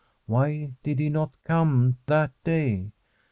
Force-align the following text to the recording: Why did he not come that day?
Why 0.25 0.71
did 0.81 0.97
he 0.97 1.09
not 1.09 1.35
come 1.43 1.97
that 2.07 2.31
day? 2.43 2.91